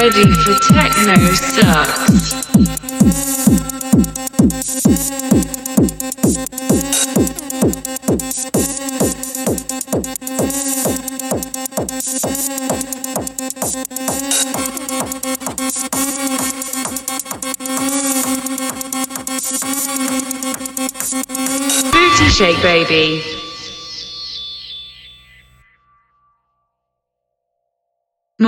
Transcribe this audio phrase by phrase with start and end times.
[0.00, 2.32] Ready for techno sucks.
[21.92, 23.39] Booty shake, baby.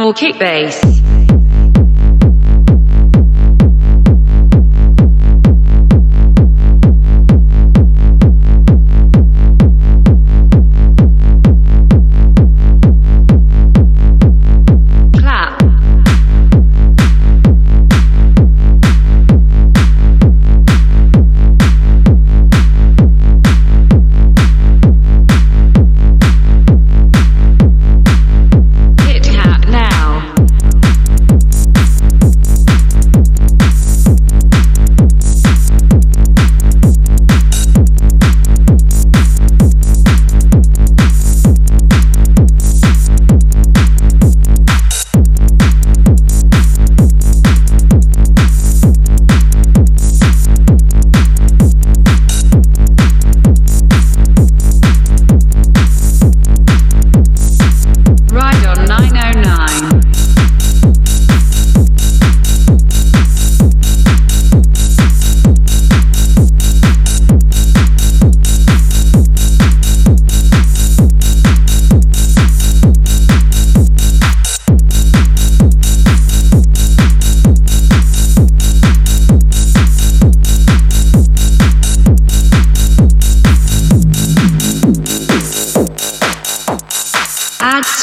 [0.02, 0.80] More kick bass.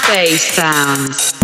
[0.09, 1.38] Space sounds.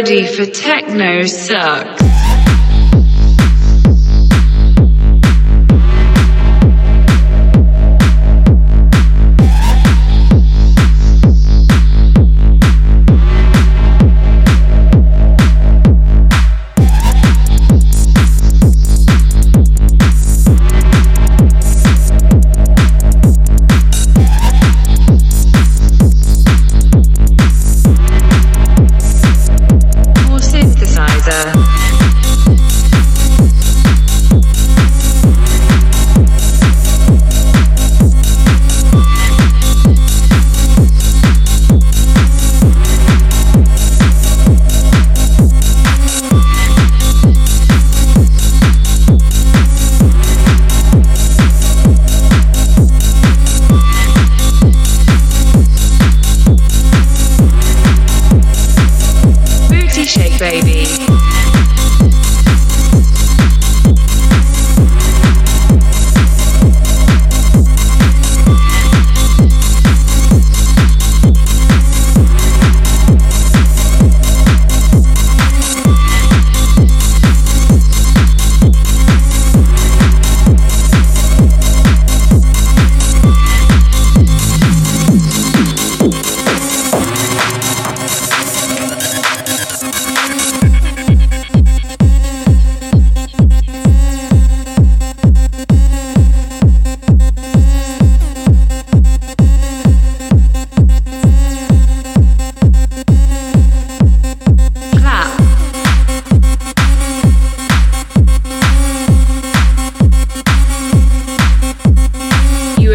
[0.00, 1.99] Ready for techno sucks.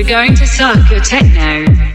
[0.07, 1.94] Going to suck your techno.